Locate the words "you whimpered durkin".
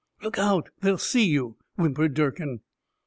1.25-2.61